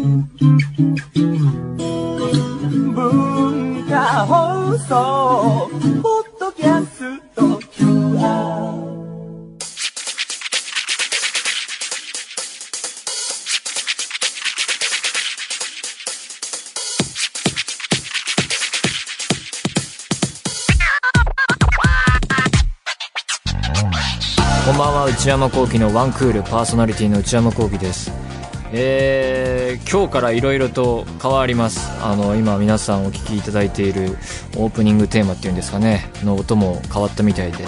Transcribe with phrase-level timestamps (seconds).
[0.00, 0.24] 文
[3.86, 5.68] 化放送
[6.02, 8.80] ポッドキャスト QR
[24.64, 28.29] こんばんは内山聖輝のワンクールパーソナリティの内山聖輝です。
[28.72, 31.90] えー、今日からいろいろと変わります。
[32.02, 34.16] あの今皆さんお聴きいただいている
[34.56, 36.10] オープニングテーマっていうんですかね。
[36.24, 37.64] の音も変わったみたいで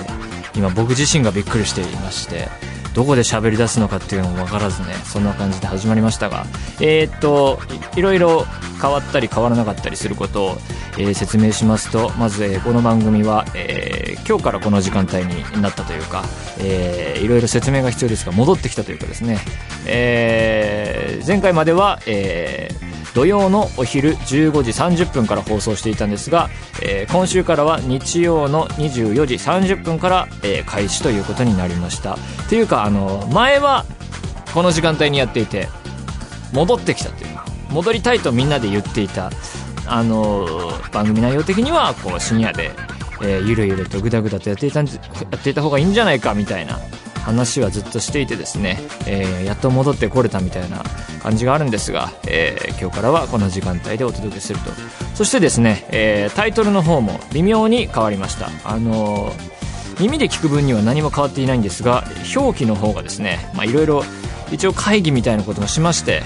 [0.55, 2.72] 今僕自身がびっくりしていまして。
[2.95, 6.47] どこで喋り出すのかっていうのも分からずねそんな感じで始まりましたが。
[6.81, 7.61] えー、っと
[7.95, 8.45] いいろいろ
[8.81, 10.59] 変わったり変わらなかったりすることを、
[10.99, 16.25] えー説明しますとまず、えーこの番組は、えー今日からこの時間帯になったというか、
[16.61, 19.39] えーいろいろ説明が必要ですが戻ってきたというかですね、
[19.87, 26.49] えー前回までは、えー土曜のお昼15時30分から放送していたんですが、
[26.83, 32.15] えー今週からは日曜の24時30分から、えー開始ということになりました。
[32.15, 33.85] っていうかあの前は
[34.55, 35.69] この時間帯にやっていて
[36.53, 39.31] 戻ってきたというか戻りたいとみんなで言っていた
[39.87, 40.47] あの
[40.93, 42.71] 番組内容的にはこう深夜で、
[43.23, 44.93] えーゆるゆるとぐだぐだとやっていたんや
[45.37, 46.79] っていた方がいいんじゃないかみたいな
[47.23, 50.83] 話はずっとしていてですね、えーやっと戻ってこれたみたいな
[51.23, 54.71] 感じがあるんですが、えー今日からはこの時間帯でお届けすると。
[55.15, 58.51] そしてですね、えータイトルの方も微妙に変わりました。
[58.65, 59.33] あの
[60.01, 64.03] 耳で聞く分には何も変わっていないんですが表記の方がですねいろいろ
[64.51, 66.23] 一応会議みたいなこともしまして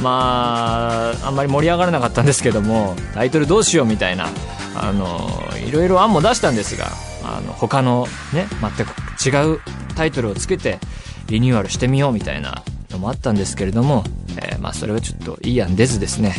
[0.00, 4.28] まああんまり盛り上がらなかったんですけどもタイトルどうしようみたいな
[4.74, 5.28] あの
[5.66, 6.86] いろいろ案も出したんですが
[7.24, 9.60] あの他のね全く違う
[9.92, 10.78] タイトルをつけて
[11.26, 14.04] リニューアルしてみようみたいなのもあったんですけれども、
[14.36, 16.34] えーまあそれはちょっといい案出ずですね。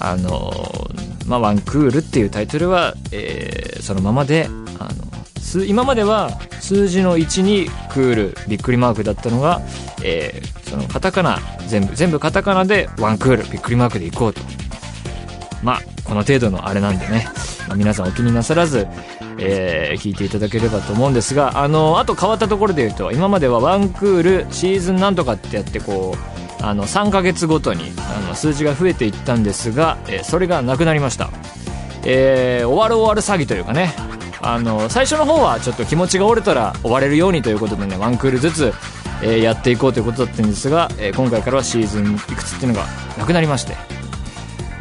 [0.00, 0.52] あの
[1.26, 6.30] まあ、ワンクールっていうタイトルは、えーそのままであの今までは
[6.60, 9.60] 数字の1にクールびっくりマークだったのが、
[10.02, 14.40] えーそのカタカナ全部全部カタカナでワンクールびっくりマークでいこうと。
[15.62, 17.26] まあこの程度のあれなんでね、
[17.74, 18.86] 皆さんお気になさらず、
[19.38, 26.14] えー聞いていただければと思うんですがあのあと変わったところで言うと今まではワンクールシーズンなんとかってやってこ
[26.60, 31.30] うあの3ヶ月ごとにあの数字が増えていったんですが、えーそれがなくなりました、
[32.04, 33.94] えー終わる終わる詐欺というかね。
[34.42, 38.72] あの最初の方はちょっと気持ちが折れたら終われるようにということでねワンクールずつ、
[39.22, 42.86] えーやっていこうということだったんですが、えー今回からはシーズンいくつっていうのが
[43.18, 43.74] なくなりまして。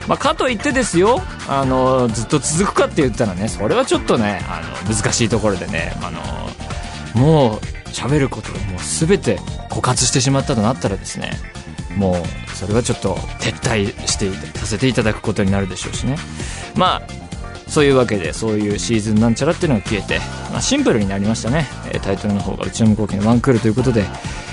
[0.08, 6.22] まあ、かといってですよ、あの、ずっと続くかって言ったらね、それはちょっとね、あの、難しいところでね、あの、
[7.20, 9.40] もう、喋ることをもう全て
[9.70, 11.32] 枯渇してしまったとなったらですね、
[11.96, 14.30] もう、それはちょっと撤退して
[14.60, 16.18] させていただくことになるでしょうしね。
[16.76, 20.20] まあ、そういうわけで、そういうシーズンなんちゃらっていうのが消えて、
[20.52, 21.68] まあ、シンプルになりましたね。
[21.92, 24.06] えタイトルの方が、うちの向こうのワンクールということで、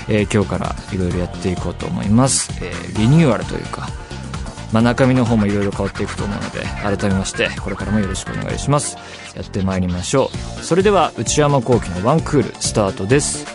[0.09, 2.51] えー今日からいろいろやっていこうと思います。
[2.61, 3.89] えーリニューアルというか、
[4.73, 8.97] まあ、中身の方もいろいろ変わっていくと思うので改めましてこれからもよろしくお願いします。
[9.35, 10.63] やってまいりましょう。
[10.63, 13.45] それでは内山昂輝のワンクールスタートです。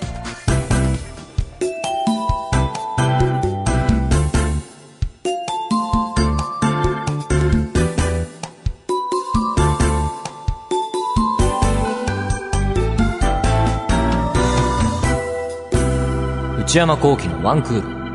[16.61, 18.08] 内山聖輝のワンクール。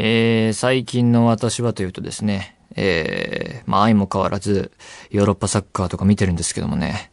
[0.00, 4.70] えー、最近の私はというとですね、えー、まあ相も変わらず、
[5.10, 7.10] ヨーロッパサッカーとか見てるんですけどもね、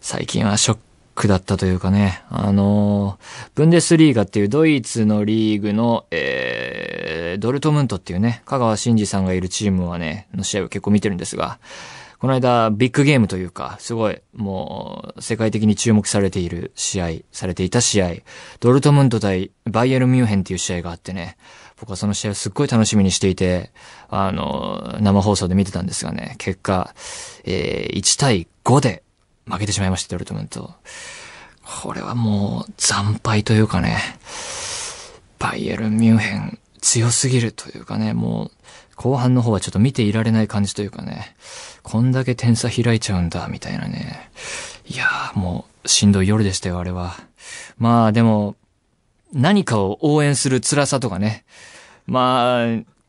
[0.00, 0.78] 最近はショッ
[1.14, 11.58] クだったというかね、あのーブンデスリーガっていうドイツのリーグの、えー、ドルトムントっていうね、香川真司さんがいるチームはね、の試合を結構見てるんですが、
[12.18, 18.12] この間、ビッグゲームというか、すごい、もう、世界的に注目されている試合、されていた試合、
[18.60, 21.36] ドルトムント対バイエルミュンヘンっていう試合があってね、
[21.82, 23.72] 僕はその試合をすっごい楽しみにしていて、
[24.08, 26.94] あの、生放送で見てたんですがね、結果、
[27.42, 29.02] えー、1対5で
[29.46, 30.74] 負けてしまいました、ドルトムント。
[31.82, 33.98] これはもう、惨敗というかね、
[35.40, 38.50] バイエルミュンヘン強すぎるというかね、もう、
[38.94, 41.34] 後半の方はちょっと見ていられない感じというかね、
[41.82, 44.30] こんだけ点差開いちゃうんだ、みたいなね。
[44.86, 47.16] いやー、もう、しんどい夜でしたよ、あれは。
[47.76, 48.54] まあ、でも、
[49.32, 51.44] 何かを応援する辛さとかね。
[52.06, 52.66] まあ、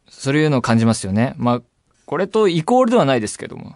[0.08, 1.34] そういうのを感じますよね。
[1.38, 1.62] まあ、
[2.06, 3.76] これとイコールではないですけども。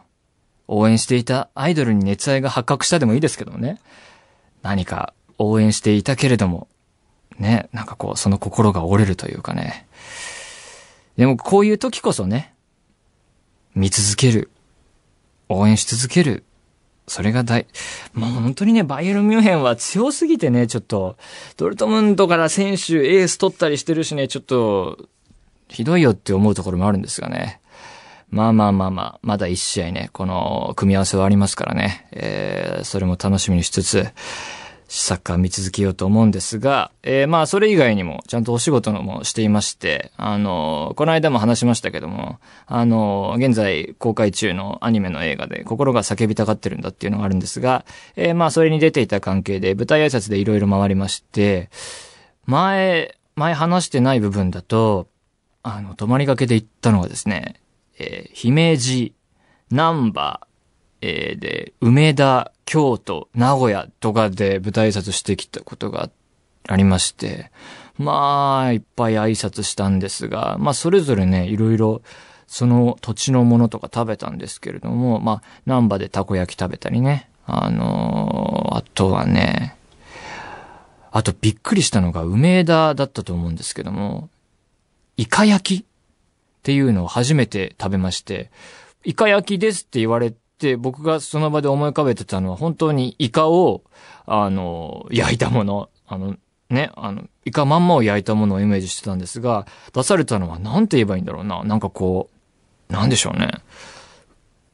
[0.67, 3.79] 応援していたアイドルに熱愛が発覚したでもいいですけどもね。
[4.61, 6.67] 何か応援していたけれども、
[7.39, 9.87] ね、なんかこう、その心が折れるというかね。
[11.15, 12.53] でもこういう時こそね、
[13.75, 14.51] 見続ける。
[15.49, 16.43] 応援し続ける。
[17.07, 17.67] それが大、
[18.13, 21.15] もう本当にね、バイエルミュンヘンは強すぎてね、ちょっと、
[21.55, 24.97] ドルトムントから選手、エース取ったりしてるしね、ちょっと、
[25.69, 27.61] ひどいよって思うところもあるんですがね。
[28.29, 32.07] まあまあまあまあ、まだ一試合ね、この組み合わせはありますからね。
[32.11, 34.05] えー、それも楽しみにしつつ、
[34.87, 47.85] サッカー見続けようと思うんですが、えー、まあそれ以外にもちゃんとお仕事のもしていまして、あの、この間も話しましたけども、あの、現在公開中のアニメの映画で心が叫びたがってるんだっていうのがあるんですが、
[48.15, 51.69] えー、まあそれに出ていた関係で舞台挨拶でいろいろ回りまして、
[52.45, 55.09] 前、前話してない部分だと、
[55.63, 57.61] あの、泊まりがけで行ったのがですね、
[57.99, 59.13] えー、姫路、
[59.69, 60.47] 南波、
[61.01, 66.09] えー、で、梅田、京都、名古屋とかで舞台挨拶してきたことが
[66.67, 67.51] ありまして、
[67.97, 72.01] まあ、いっぱい挨拶したんですが、まあ、それぞれね、いろいろ、
[72.47, 77.29] その土地のものとか食べたんですけれども、まあ、南波でたこ焼き食べたりね。
[77.45, 79.77] あのー、あとはね、
[81.11, 84.29] あとびっくりしたのが梅田だったと思うんですけども、
[85.15, 85.85] イカ焼きっ
[86.63, 88.51] ていうのを初めて食べまして、
[89.03, 93.83] イカ焼きですって言われって、僕がその場で思い浮かべてたのは本当にイカを、
[94.25, 96.35] あの、焼いたもの、あの、
[96.69, 101.63] ね、あの、イカまんまを焼いたものをイメージしてたんですが、出されたのは何て言えばいいんだろうな。
[101.63, 102.29] なんかこ
[102.89, 103.51] う、なんでしょうね。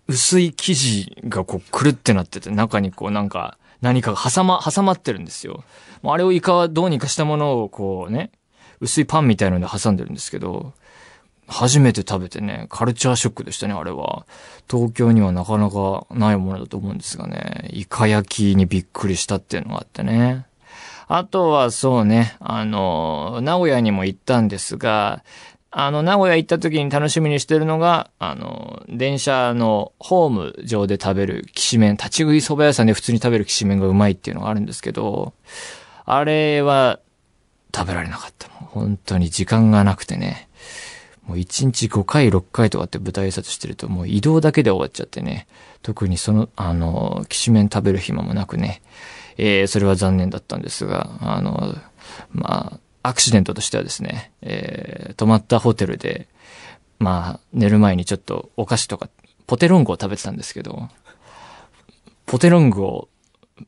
[0.07, 5.65] 薄い生地がこう、くるってなってて、中にこうなんか、何かが挟ま、挟まってるんですよ。
[6.03, 8.31] あれをイカはどうにかしたものをこうね、
[8.79, 10.73] 薄いパンみたいので挟んでるんですけど、
[11.47, 14.25] 初めて食べてね、カルチャーショックでしたね、あれは。
[14.69, 20.45] 東京にはなかなかないものだと思うんですがね、イカ焼きにびっくりしたっていうのがあってね。
[21.07, 25.23] あとはそうね、あの、名古屋にも行ったんですが、
[25.69, 35.33] あの、名古屋行った時に楽しみにしてるのが、あの、電車のホーム上で食べるきしめん、立ち食い蕎麦屋さんで普通に食べるきしめんがうまいっていうのがあるんですけど、
[36.05, 36.99] あれは
[37.75, 38.49] 食べられなかった。
[38.49, 40.47] 本当に時間がなくてね。
[41.25, 45.47] もう1日5回、6回とかって舞台挨拶してると、もう移動だけで終わっちゃってね。
[45.81, 48.81] 特にその、あの、きしめん食べる暇もなくね。
[49.37, 51.75] えー、それは残念だったんですが、あの、
[52.31, 56.27] まあ、アクシデントとしてはですね、えー、泊まったホテルで、
[56.99, 59.09] まあ、寝る前にちょっとお菓子とか、
[59.47, 60.89] ポテロングを食べてたんですけど、
[62.25, 63.09] ポテロングを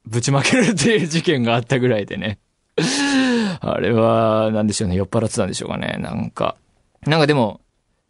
[0.05, 2.39] ぶちまけるっていう事件があったぐらいでね。
[3.59, 6.55] あれは、なんでしょうね、酔っ払ってたんでしょうかね、なんか。
[7.05, 7.61] なんかでも、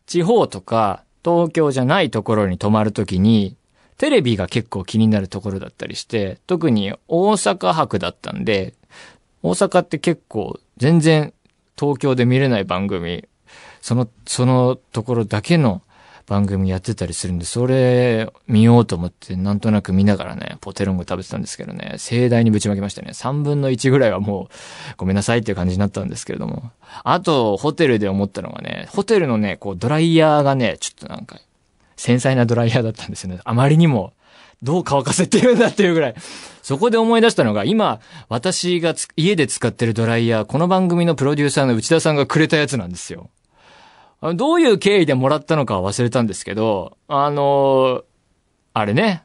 [0.05, 3.57] 地方とか東京じゃないところに泊まるときに、
[3.97, 8.73] テレビが結構気になるところだったりして、特に大阪博だったんで、
[9.41, 11.33] 大阪って結構全然
[11.77, 13.27] 東京で見れない番組、
[13.81, 15.81] その、そのところだけの
[16.27, 23.11] 番組やってたりするんで、それ見ようと思ってなんとなく見ながらね、ポテロング食べてたんですけどね、盛大にぶちまけましたね。
[23.11, 24.47] 3分の1ぐらいはもう
[24.97, 26.71] ごめんなさいっていう感じになったんですけれども。
[27.03, 31.39] あと、ホテルで思ったのがね、ホテルのね、こうドライヤーがね、ちょっとなんか、
[31.95, 33.39] 繊細なドライヤーだったんですよね。
[33.43, 34.13] あまりにも、
[34.63, 36.15] どう乾かせてるんだっていうぐらい。
[36.63, 37.99] そこで思い出したのが、今、
[38.29, 43.29] 私が家で使ってるドライヤー、この番組のプロデューサーの内田さんがくれたやつなんですよ。
[44.33, 48.03] どういう経緯でもらったのかは忘れたんですけど、あのー、
[48.73, 49.24] あれね、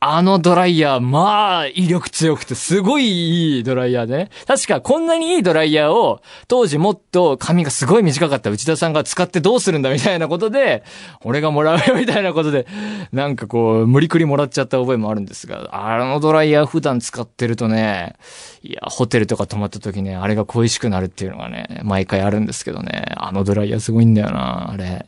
[0.00, 4.30] あのドライヤー、まあ、威力強くて、すごいいいドライヤーね。
[4.46, 10.84] 確か、こんなにいいドライヤーを、当時もっと髪がすごい短かった内田さんが使ってどうするんだみたいなことで、
[11.24, 12.68] 俺がもらうよみたいなことで、
[13.12, 18.14] なんかこう、無理くりもらっちゃった覚えもあるんですが、あのドライヤー普段使ってるとね、
[18.62, 25.06] いや、ホテルとか泊まった時ね、あれが恋しくなるっていうのがね、毎回あるんですけどね、あのドライヤーすごいんだよな、あれ。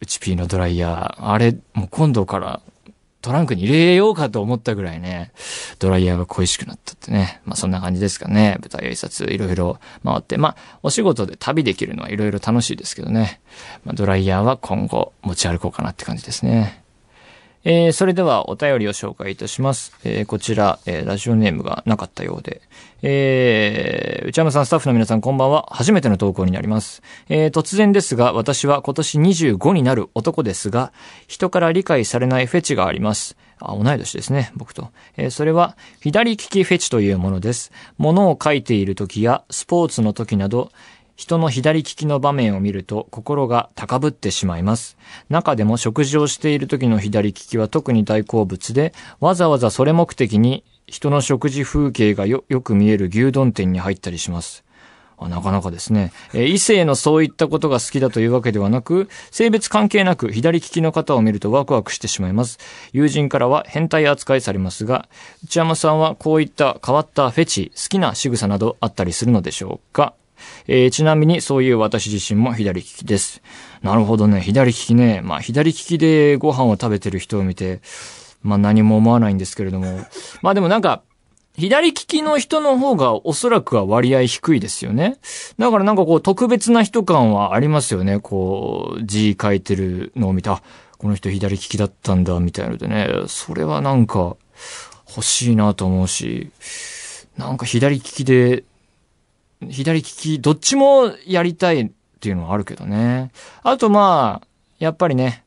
[0.00, 1.30] うちピーのドライヤー。
[1.30, 2.60] あれ、もう今度から
[3.22, 5.32] トランクに入れようかと思ったぐらいね、
[5.78, 7.40] ドライヤーが恋しくなったってね。
[7.44, 8.58] まあそんな感じですかね。
[8.60, 10.36] 舞台挨拶いろいろ回って。
[10.36, 13.40] まあお仕事で旅できるのはいろいろ楽しいですけどね。
[13.84, 16.81] まあドライヤーは今後持ち歩こうかなって感じですね。
[17.64, 19.92] えー、それではお便りを紹介いたします。
[20.04, 22.60] えー、こちら、えー、ラジオネームがなかったようで。
[23.02, 25.68] えー、内山さん、スタッフの皆さん、こんばんは。
[25.70, 27.02] 初めての投稿になります。
[27.28, 30.92] えー、突然ですが、私は今年25になる男ですが、
[31.28, 33.36] 人から理解されないフェチがあります。
[33.60, 34.90] あ、同い年ですね、僕と。
[35.16, 37.70] えー、それは、左利きフェチというものです。
[37.96, 40.72] 物を書いている時や、スポーツの時など、
[41.16, 44.96] 人の左利きの場面を見ると心が高ぶってしまいます。
[45.28, 54.64] 中でも食事をしている時の左利きは特に大好物で、わざわざそれ目的に人の食事風景がよ、よく見える牛丼店に入ったりします。
[55.18, 56.12] あなかなかですね。
[56.34, 62.58] え異性のそういったことが好きだというわけではなく、性別関係なく左利きの方を見るとワクワクしてしまいます。
[62.92, 65.08] 友人からは変態扱いされますが、
[65.44, 70.14] 内山さんはこういった変わったフェチ、好きな仕草などあったりするのでしょうか？
[70.66, 73.42] えーちなみにそういう私自身も左利きです。
[73.82, 75.20] なるほどね、左利きね。
[75.22, 77.80] まあ左利きでご飯を食べてる人を見て、
[78.42, 80.00] まあ何も思わないんですけれども。
[80.42, 81.02] まあでもなんか、
[81.56, 85.18] 左利きの人の方がおそらくは割合低いですよね。
[85.58, 88.20] だからなんかこう特別な人感はありますよね。
[88.20, 90.62] こう、字書いてるのを見た、
[90.98, 93.08] この人左利きだったんだ、みたいのでね。
[93.26, 94.36] それはなんか
[95.08, 96.50] 欲しいなと思うし、
[97.36, 98.64] なんか左利きで、
[99.70, 101.90] 左利き、どっちもやりたいっ
[102.20, 103.30] ていうのはあるけどね。
[103.62, 104.46] あとまあ、
[104.78, 105.44] やっぱりね、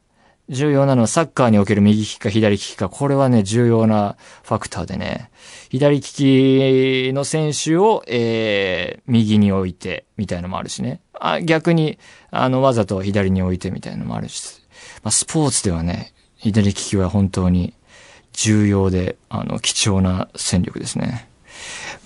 [0.50, 5.32] 重要なのはサッカーにおける右利きか左利きか、これはね、重要なファクターでね、
[5.70, 11.02] 左利きの選手を、えー、右に置いて、みたいなのもあるしね。
[11.14, 11.98] あ逆に、
[12.30, 14.62] あの、わざと左に置いてみたいなのもあるし。
[15.04, 17.74] まあ、スポーツではね、左利きは本当に
[18.34, 21.28] 重要で、あの、貴重な戦力ですね。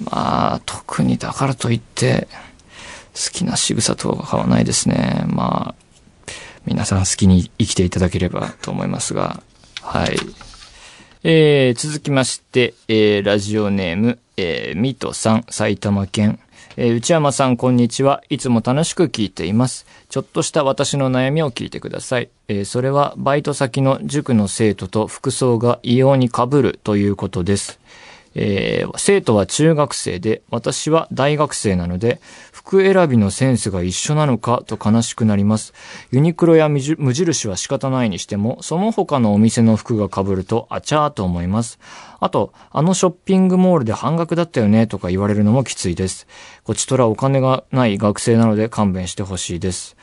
[0.03, 2.27] まあ、特にだからといって、
[3.13, 5.23] 好きな仕草とかはないですね。
[5.27, 6.31] まあ、
[6.65, 9.41] 皆さん好きに生きていただければと思いますが、
[9.81, 10.17] はい。
[11.23, 16.39] えー、続きまして、えー、ラジオネーム、えー、ミトさん、埼玉県。
[16.77, 18.23] えー、内山さん、こんにちは。
[18.29, 19.85] いつも楽しく聞いています。
[20.07, 22.29] ちょっとした私の悩みを聞いてください。
[22.47, 27.79] えー、それは、バイト先の塾の生徒と服装が異様に被るということです。
[28.41, 35.73] えー生徒は中学生で、私は大学生なので、服選びのセンスが一緒なのかと悲しくなります。
[36.11, 41.79] ユニクロや無印は仕方ないにしても、その他のお店の服が被ると、あちゃーと思います。
[42.19, 46.27] あと、あのショッピングモールで半額だったよねとか言われるのもきついです。
[46.63, 49.97] こちとらお金がない学生なので勘弁してほしいです。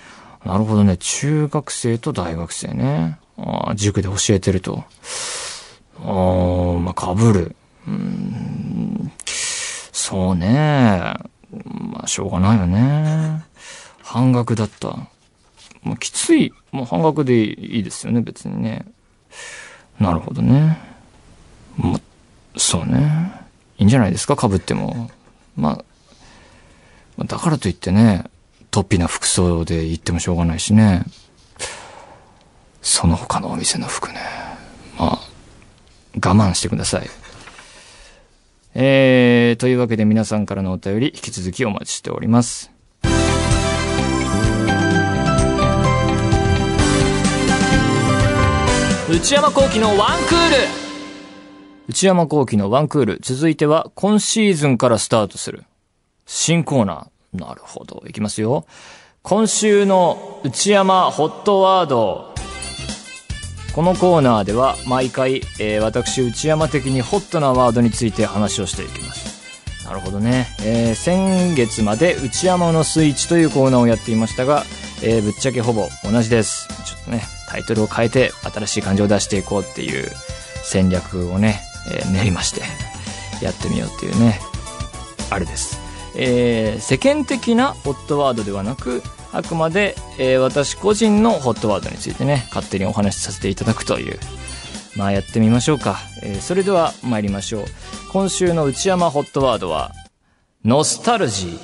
[0.44, 0.96] なるほどね。
[0.98, 3.18] 中学生と大学生ね。
[3.38, 4.84] あー塾で教えてると。
[6.00, 7.56] あー、まあ、被る。
[7.86, 9.12] うん
[10.06, 11.14] そうね。
[11.64, 13.44] まあ、しょうがないよね。
[14.02, 14.88] 半額だった。
[15.82, 16.52] もうきつい。
[16.70, 18.86] もう半額でいいですよね、別にね。
[19.98, 20.78] なるほどね。
[21.76, 23.32] もう、そうね。
[23.78, 25.10] いいんじゃないですか、被っても。
[25.56, 25.82] ま
[27.18, 28.24] あ、だからといってね、
[28.70, 31.04] 突飛な服装で行ってもしょうがないしね。
[32.82, 34.20] その他のお店の服ね。
[34.98, 35.20] まあ、
[36.14, 37.10] 我慢してください。
[38.78, 42.70] えー、というわけで皆さんからのお便り、引き続きお待ちしております。
[49.08, 50.56] 内山幸喜のワンクール
[51.88, 53.18] 内山幸喜のワンクール。
[53.22, 55.64] 続いては、今シーズンからスタートする。
[56.26, 57.38] 新コーナー。
[57.38, 58.04] なるほど。
[58.06, 58.66] いきますよ。
[59.22, 62.35] 今週の内山ホットワード。
[63.76, 69.84] このコーナーでは毎回、えー私内山的にホットなワードについて話をしていきます。
[69.84, 70.46] なるほどね。
[70.64, 74.64] えー先月まで内山のスイッチというコーナーをやっていましたが、
[75.02, 76.68] えーぶっちゃけほぼ同じです。
[76.86, 80.10] ちょっとね、タイトルを変えて新しい感情を出していこうっていう
[80.64, 82.62] 戦略をね、え練りまして、
[83.44, 84.40] やってみようっていうね、
[85.28, 85.78] あれです。
[86.14, 89.02] えー世間的なホットワードではなく、
[89.36, 94.18] あくまで、えー私個人のホットワードについてね、勝手にお話しさせていただくという、
[94.96, 95.98] まあやってみましょうか。
[96.22, 97.64] えーそれでは参りましょう。
[98.12, 99.92] 今週の内山ホットワードは、
[100.64, 101.58] ノスタルジー。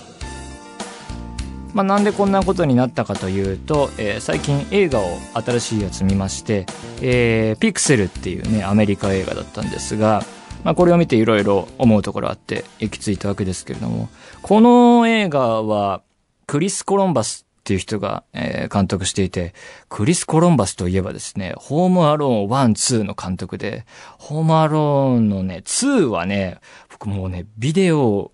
[1.73, 6.67] まあなんでこんなことになったかというと、えー最近映画を新しいやつ見まして、
[7.00, 10.25] えーピクセルっていうね、アメリカ映画だったんですが、
[10.62, 14.11] まあこれを見ていろいろ思うところあって行き着いたわけですけれども、
[14.43, 16.02] この映画は
[16.47, 19.54] クリス・コロンバスっていう人が、えー監督していて、
[19.88, 23.85] クリス・コロンバスといえばですね、ホームアローン1、2の監督で、
[24.19, 26.59] ホームアローンのね、2はね、
[26.90, 28.33] 僕もうね、ビデオ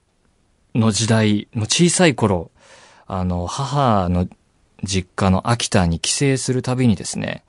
[0.75, 2.51] の時代の小さい頃、
[3.07, 4.29] あの、母の
[4.83, 7.45] 実家の秋田に帰省するたびにですね、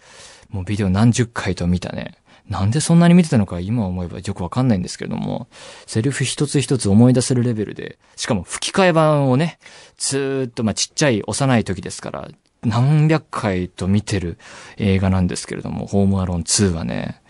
[0.49, 2.15] もうビデオ何十回と見たね。
[2.49, 5.47] なんでそんなに見てたのか今思えばよくわかんないんですけれども、
[5.85, 9.59] セリフ一つ一つ思い出せるレベルで、しかも吹き替え版をね、
[9.97, 12.27] ずーっとまあちっちゃい幼い時ですから、
[12.63, 14.37] 何百回と見てる
[14.77, 17.21] 映画なんですけれども、ホームアローン2はね、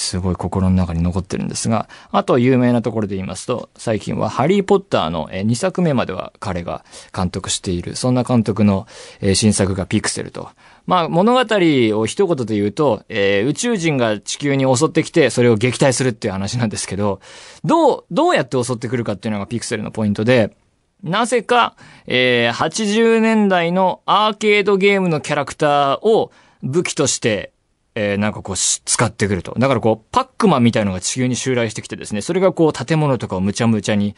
[0.00, 8.86] すごい心の中に残ってるんですが、あと有名なところで言いますと、最近はハリーポッターの2作目までは彼が監督している、そんな監督の
[9.34, 10.48] 新作がピクセルと。
[10.86, 17.20] まあ物語を一言で言うと、えー宇宙人が地球に襲ってきてそれを撃退するっていう話なんですけど、
[17.64, 20.56] どう、どうやって襲ってくるかっていうのがピクセルのポイントで、
[21.02, 21.76] なぜか、
[22.06, 26.30] えー、80年代のアーケードゲームのキャラクターを
[26.62, 27.52] 武器として、
[28.00, 29.54] えー、なんかこう、使ってくると。
[29.58, 34.16] だからこう、パックマンみたいのが地球に襲来してきてですね、それがこう、建物とかをむちゃむちゃに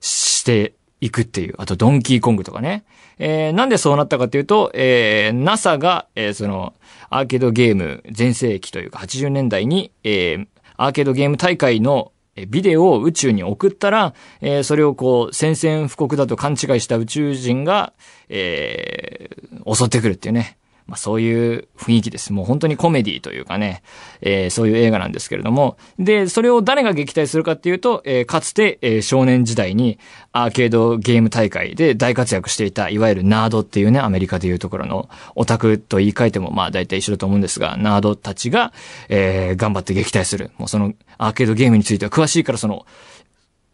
[0.00, 1.54] していくっていう。
[1.58, 2.84] あと、ドンキーコングとかね。
[3.18, 6.74] えー、なんでそうなったかっていうと、えー、NASA が、えー、その、
[7.10, 12.12] アーケードゲーム全盛期というか、80年代に、えー、アーケードゲーム大会の
[12.48, 17.92] ビデオを宇宙に送ったら、えー、それをこう、宣戦布告だと勘違いした宇宙人が、
[18.28, 20.58] えー、襲ってくるっていうね。
[20.86, 22.32] まあそういう雰囲気です。
[22.32, 23.82] もう本当にコメディというかね、
[24.20, 29.98] えー、そういう映画なんですけれども、で、それを誰が撃退するかっていうと、えー、かつて、えー、少年時代に
[30.32, 38.72] アーケードゲーム大会で大活躍していた、いわゆるナードっていうね、アメリカでいうところのオタクと言い換えてもまあ大体一緒だと思うんですが、ナードたちが、
[39.08, 40.52] えー、頑張って撃退する。
[40.58, 42.86] もうそのアーケードゲームについては詳しいからその、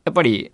[0.04, 0.52] やっぱり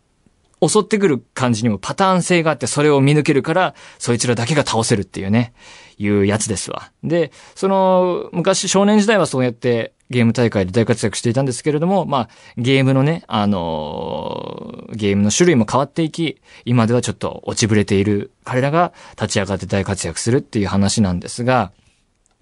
[0.67, 5.53] 襲ってくる感じにもパターン性があって、それを見抜けるから、そいつらだけが倒せるっていうね、
[5.99, 6.91] いうやつですわ。
[7.03, 21.73] で、その、昔少年時代はそうやってゲーム大会で大活躍していたんですけれども、まあ、ゲームのね、あのー、ゲームの種類も変わっていき、今ではちょっと落ちぶれている彼らが立ち上がって大活躍するっていう話なんですが、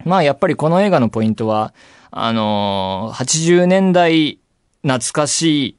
[0.05, 1.75] まあ、やっぱりこの映画のポイントは、
[2.11, 4.39] あのー、80年代
[4.83, 5.77] 懐かしい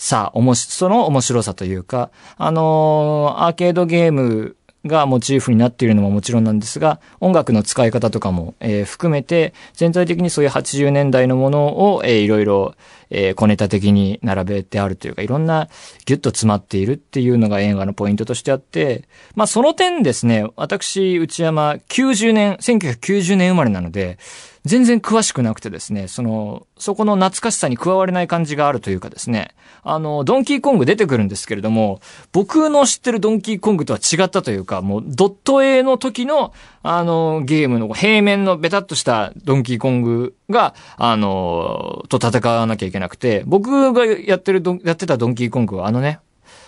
[0.00, 4.56] さあ、おもし、その面白さというか、あのー、アーケードゲーム
[4.86, 12.74] がモチーフになっているのももちろんなんですが、音楽の使い方とかも、えー、含めて、全体的にそういう80年代のものを、えー、いろいろ、
[13.10, 15.68] えー、小ネタ的に並べてあるというか、いろんな
[16.06, 24.18] ギュッと詰まっているっていうのが映画のポイントとしてあって、まあその点ですね、私、内山90年、1990年生まれなので、
[24.64, 32.00] 全然詳しくなくてですね、その、そこの懐かしさに加われない感じがあるというかですね、あの、ドンキーコング出てくるんですけれども、
[32.32, 36.52] 僕の知ってるドンキーコングとは違ったというか、もうドット A の時の、
[36.82, 46.20] あの、ゲームの平面のベタっとしたドンキーコングが、あの、と戦わなきゃいけなくて、僕がやってる、やってたドンキーコングはあのね、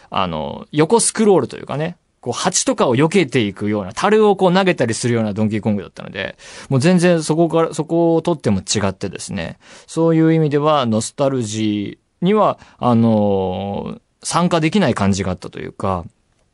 [0.09, 6.39] あの、横スクロールというかね、こう、蜂とかを避けていくような、樽をこう投げたりするようなドンキーコングだったので、
[6.71, 9.59] もう全然そこから、そこをとっても違ってですね、
[9.89, 16.05] そういう意味では、ノスタルジーには、あのー、参加できない感じがあったというか、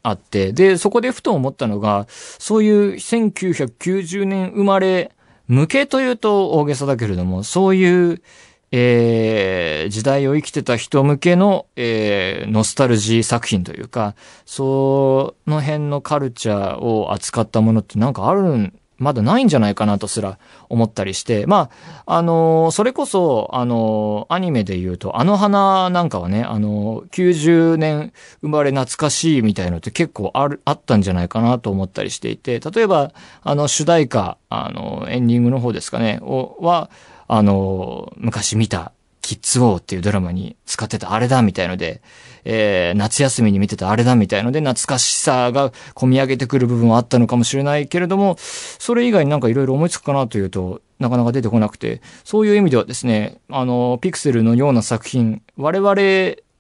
[0.03, 5.13] あって、で、そこでふと思ったのが、そういう1990年生まれ
[5.49, 8.23] 向けというと大げさだけれども、そういう
[8.71, 21.71] えー、時代を生きてた人向けの、えー、ノスタルジー作品というか、その辺のカルチャーを扱ったものってなんかあるん、まだないんじゃないかなとすら思ったりして、ま
[22.05, 36.91] あ、あのー、それこそ、あのー、アニメで言うと、あの花なんかはね、あのー、90年生まれ懐かしいみたいのって結構ある、あったんじゃないかなと思ったりしていて、例えば、あの、主題歌、あの、エンディングの方ですかね、は、
[37.29, 38.93] あの、昔見た
[39.29, 42.01] キッズウォーっていうドラマに使ってたあれだみたいので、
[42.45, 55.95] えー、夏休みに見てたあれだみたいので、懐かしさが込み上げてくる部分はあったのかもしれないけれども、それ以外になんかいろいろ思いつくかなというと、なかなか出てこなくて、そういう意味ではですね、あの、ピクセルのような作品、我々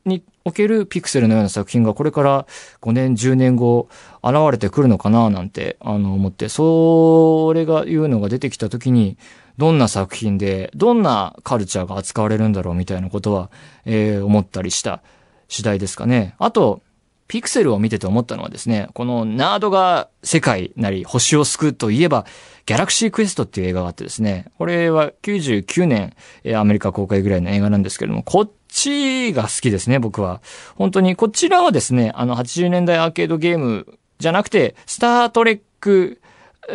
[0.04, 2.46] におけるピクセルのような作品がこれから
[2.82, 3.88] 5年、10年後、
[4.22, 9.16] 現れてくるのかななんて、あの、思って、それがいうのが出てきたときに、
[9.58, 13.50] どんな作品で、どんなカルチャーが扱われるんだろうみたいなことは、
[13.84, 15.02] えー、思ったりした
[15.48, 16.34] 次第ですかね。
[16.38, 16.80] あと、
[17.28, 22.24] ピクセルを見てて思ったのはですね、このナードが世界なり星を救うといえば、
[22.64, 30.40] ギャラクシークエストっていう映画があってですね、これは99年、えアメリカ公開ぐらいの映画なんですけれども、こっちが好きですね、僕は。
[30.76, 36.20] 本当に、こちらはですね、あの80年代アーケードゲームじゃなくて、スタートレック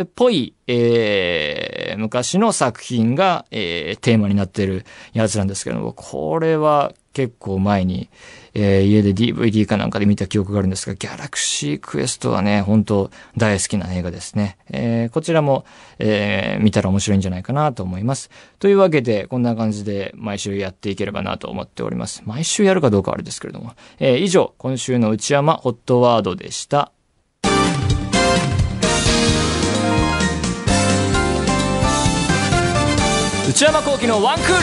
[0.02, 8.10] っぽい、えー、昔の作品が、えー、テーマになってるやつなんですけども、これは結構前に、
[8.56, 14.58] えー、家で DVD かなんかで見た記憶があるんですが、ギャラクシークエストはね、本当大好きな映画ですね。
[14.72, 15.64] えー、こちらも、
[16.00, 18.32] えー、見たら面白いんじゃないかなと思います。
[18.58, 22.24] というわけで、こんな感じで毎週やっていければなと思っております。
[22.26, 23.74] 毎週やるかどうかはあれですけれども。
[24.00, 26.92] えー、以上、今週の内山ホットワードでした。
[33.46, 34.54] 内山幸喜のワンクール。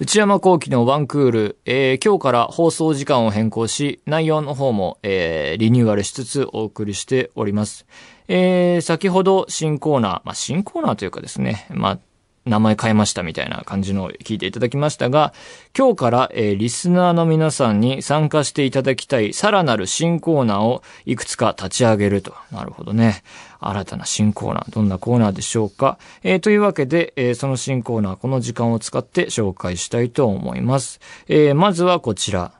[0.00, 7.86] 内山幸喜のワンクール、えー、今日から放送時間を変更し、内容の方も、えー、リニューアルしつつお送りしております。
[8.26, 11.98] えー、先ほど新コーナー、まあ、新コーナーというかですね、まあ、
[12.46, 15.34] 名前変えましたみたいな感じのを聞いていただきましたが、
[15.76, 22.34] 今日から、えー、リスナーの皆さんに参加していただきたいさらなる新コーナーをいくつか立ち上げると。
[22.52, 23.22] なるほどね。
[23.58, 25.98] 新たな新コーナー、どんなコーナーでしょうか。
[26.22, 31.00] えー、というわけで、えー、その新コーナー、この時間を使って紹介したいと思います。
[31.28, 32.52] えー、まずはこちら。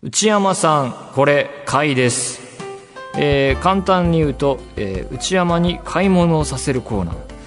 [0.00, 2.40] 内山さん、これ、買いです。
[3.16, 7.37] えー、簡単に言うと、えー、内山に買い物をさせるコーナー。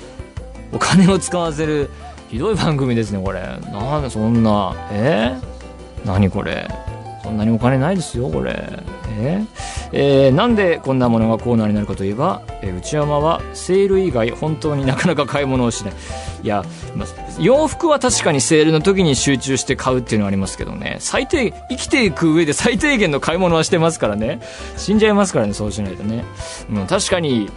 [0.72, 1.90] お金を使わせる、
[2.30, 3.42] ひどい番組ですね、これ。
[3.72, 5.36] なんでそんな、え？
[6.04, 6.68] ー、何これ？
[7.24, 8.70] そんなにお金ないですよ、これ。
[9.20, 9.44] え？
[9.94, 15.94] えー、なんでこんなものがコーナーになるかといえば、えー、内山はセール以外本当になかなか買い物をしない。
[16.44, 16.64] いや、
[16.96, 17.06] ま
[17.40, 24.40] 洋服は確かにセールの時に集中して買うっていうのはありますけどね、最低、生きていく上で最低限の買い物はしてますからね。
[24.78, 26.24] 死んじゃいますからね、そうしないとね。
[26.72, 27.52] うん、確かに、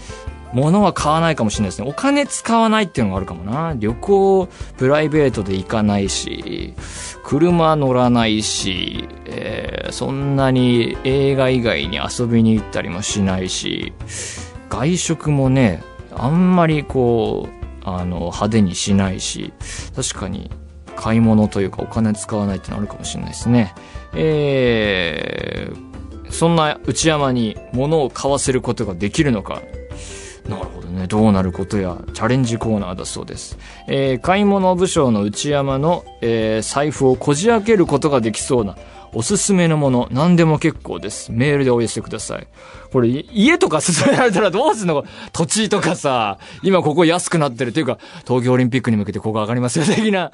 [0.55, 1.89] 物は買わないかもしれないですね。
[1.89, 3.75] お金使わないっていうのがあるかもな。
[3.77, 6.75] 旅行、プライベートで行かないし、
[7.25, 13.93] 車乗らないし、えー、そんなに映画以外に遊びに行ったりもしないし、
[14.69, 19.53] 外食もね、あんまりこう、あの、派手にしないし、
[19.97, 20.51] 確かに
[20.95, 23.75] 買い物というかお金使わないってのあるかもしれないですね。
[24.15, 29.61] えー、そんな内山に物を買わせることができるのか、
[30.49, 31.07] なるほどね。
[31.07, 33.59] どうなることや、チャレンジコーナーだそうです。
[33.89, 38.77] えー、買い物部将の内山の、えー、財布をこじ開けることができそうな、
[39.15, 41.33] おすすめのもの、何でも結構です。
[41.33, 42.47] メールでお寄せください。
[42.93, 45.05] これ、家とか勧められたらどうすんの？
[45.33, 50.31] 土地とかさ、今ここ安くなってるっていうか、東京オリンピックに向けてここ上がりますよ、的な。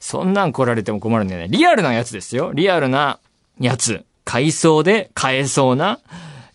[0.00, 1.48] そんなん来られても困るんだよね。
[1.48, 2.52] リアルなやつですよ。
[2.52, 3.18] リアルな
[3.60, 4.04] やつ。
[4.24, 6.00] 買いそうで買えそうな。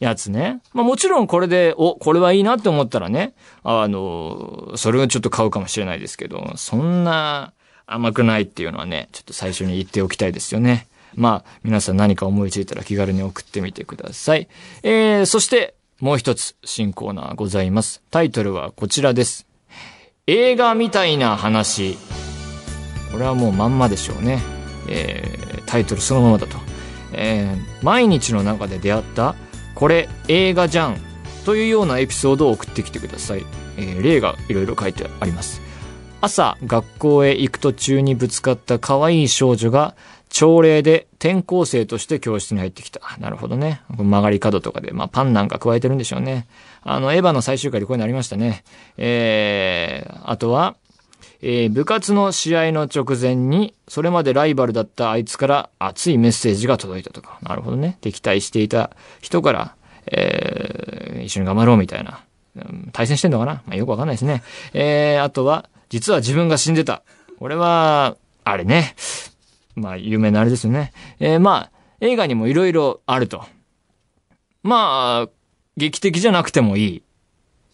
[0.02, 0.62] やつね。
[0.74, 3.34] まあもちろんこれで、お、これはいいなって思ったらね、
[3.64, 7.54] あの、それをちょっと買うかもしれないですけど、そんな
[7.86, 10.88] 甘くないっていうのはね、ちょっと最初に言っておきたいですよね。
[11.14, 14.48] まあ、皆さん何か思いついたら気軽に送ってみてください。
[14.82, 18.02] えー、そして、もう一つ新コーナーございます。
[18.10, 19.46] タイトルはこちらです。
[20.26, 21.98] 映画みたいな話。
[23.12, 24.42] これはもうまんまでしょうね。
[24.90, 26.58] えー、タイトルそのままだと。
[27.14, 29.36] えー、毎日の中で出会った
[29.82, 30.98] これ映画じゃん
[31.44, 33.44] というようなエピソードを送ってきてください。
[33.78, 35.60] えー、例がいろいろ書いてあります。
[36.22, 39.96] 朝、学校へ行く途中にぶつかった可愛い少女が、
[40.30, 43.02] 朝礼で転校生として教室に入ってきた。
[43.20, 43.82] なるほどね。
[43.90, 46.46] 曲がり角とかで、まあパンなんか加えてるんでしょうね。
[46.84, 48.64] あの、エヴァの最終回でこういうのありましたね。
[48.98, 50.76] えー、あとは、
[51.44, 57.40] えー、部活の試合の直前に、それまでライバルだったあいつから熱いメッセージが届いたとか。
[57.42, 57.98] なるほどね。
[58.02, 59.76] 敵対していた人から、
[60.08, 62.24] えー、一緒に頑張ろうみたいな。
[62.92, 64.44] 対戦してんのかなまあ、よくわかんないですね。
[64.74, 67.02] えー、あとは、実は自分が死んでた。
[67.40, 68.96] これは、あれね。
[69.76, 70.92] まあ、有名なあれですよね。
[71.20, 73.46] えー、まあ、映画にも色々あると。
[74.64, 75.30] まあ、
[75.78, 77.04] 劇的じゃなくてもいい。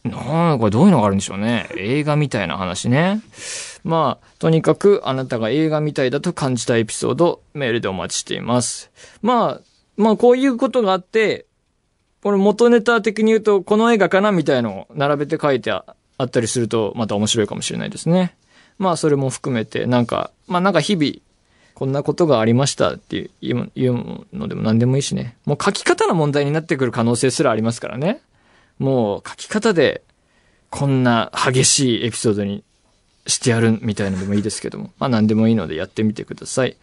[0.04, 1.68] なこれどういうのがあるんでしょうね。
[1.78, 3.22] 映画みたいな話ね。
[3.84, 8.92] まあ、とにかくあなたが映画みたいだと感じたエピソード、メールでお待ちしています。
[9.22, 9.62] まあ、
[9.98, 11.46] まあこういうことがあって、
[12.22, 15.84] これ元ネタ的に言うと、この映画かなみたいのを並べて書いてあ
[16.22, 18.36] ったりすると、また面白いかもしれないですね。
[18.78, 21.14] まあそれも含めて、なんか、まあなんか日々、
[21.74, 23.70] こんなことがありましたっていう
[24.34, 25.38] のでも何でもいいしね。
[25.46, 28.20] もう書き方の問題になってくる可能性すらありますからね。
[28.80, 30.04] もう書き方で
[30.70, 32.64] こんな激しいエピソードに
[33.26, 34.92] してやるみたいなのでもいいですけども。
[35.00, 36.78] まあ何でもいいのでやってみてください。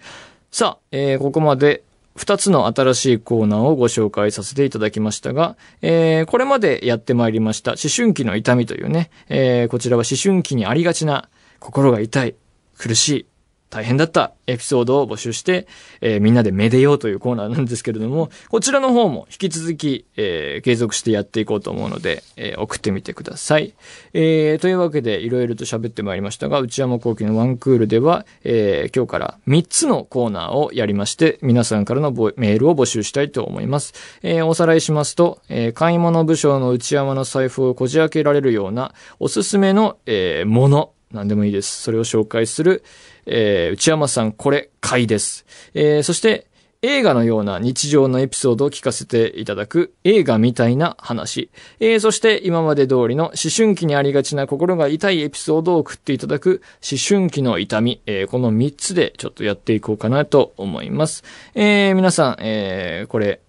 [0.50, 1.82] さあ、えー、ここまで
[2.16, 11.28] 2つの新しいコーナーをご紹介させていただきましたが、えー、これまでやってまいりました思春期の痛みというね、えー、こちらは思春期にありがちな
[11.58, 12.34] 心が痛い、
[12.78, 13.26] 苦しい、
[13.74, 15.66] 大変だったエピソードを募集して、
[16.00, 23.74] えー、みんなでめでようというコーナーなんですけれども、こちらの方も引き続き、えー、継続してやっていこうと思うので、えー、送ってみてください。
[24.12, 33.92] えー、というわけで、いろいろと喋ってまいりましたが、内山幸喜のワンクールでは、えー、今日から3つのコーナーをやりまして、皆さんからのメールを募集したいと思います。
[34.22, 41.82] えー、おさらいしますと、えー、買い物部署の内山の財布をこじ開けられるような、おすすめの、えー、もの、何でもいいです。
[41.82, 42.84] それを紹介する、
[43.26, 45.46] えー、内山さん、これ、回です。
[45.74, 46.46] えー、そして、
[46.86, 51.48] 映画のような日常のエピソードを聞かせていただく映画みたいな話。
[51.80, 58.02] えー、そして今まで通りの思春期にありがちな心が痛いエピソードを送っていただく思春期の痛み。
[58.04, 61.24] えー、この3つでちょっとやっていこうかなと思います。
[61.54, 63.40] えー、皆さん、え、これ、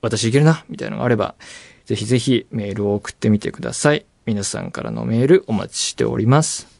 [0.00, 1.34] 私いけるなみたいなのがあれば、
[1.84, 4.06] ぜひぜひメールを送ってみてください。
[4.24, 6.77] 皆さんからのメールお待ちしております。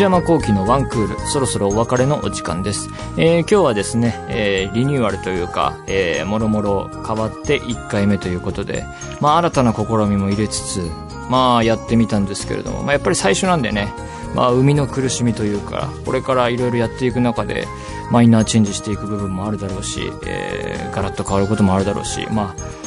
[0.00, 2.88] 内山幸輝のワンクール、そろそろお別れのお時間です。
[3.18, 8.86] えー、今日はですね、えー、リニューアルというか、えー、もろもろ変わって1回目ということで、
[9.20, 10.90] まあ新たな試みも入れつつ、
[11.28, 13.92] まあやってみたんですけれども、まあやっぱり最初なんでね、
[14.34, 17.68] まあ生みの苦しみというか、これからいろいろやっていく中で、
[18.10, 22.79] マイナーチェンジしていく部分もあるだろうし、えー、ガラッと変わることもあるだろうし、まあ、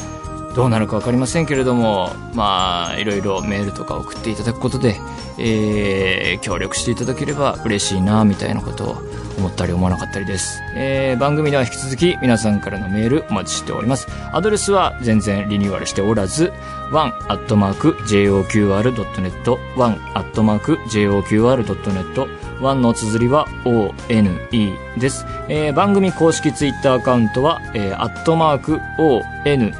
[0.54, 5.00] どうなるか分かりませんけれども、まあ、いろいろメールとか送っていただくことで、
[5.36, 8.96] えー、協力していただければ嬉しいな、みたいなことを
[9.36, 10.60] 思ったり思わなかったりです。
[10.76, 14.06] えー、番組では引き続き皆さんからのメールお待ちしております。
[14.32, 16.52] アドレスは全然リニューアルしておらず、
[16.92, 24.38] one.joqr.net、one.joqr.net、one の綴りは one
[24.98, 25.26] です。
[25.48, 29.74] えー、番組公式ツイッターアカウントは、えー、アットマーク one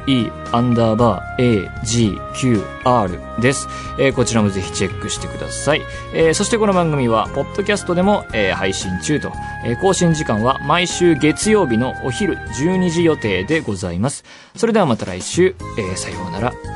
[0.51, 3.67] アンダーバー agqr です。
[3.99, 5.81] えー、こちらもぜひチェックしてください。
[6.13, 9.31] えー、そしてこの番組は、ポッドキャストでも、えー、配信中と、
[9.65, 14.23] えー、更新時間は毎週月曜日のお昼12時予定でございます。
[14.55, 16.74] それではまた来週、えー、さようなら。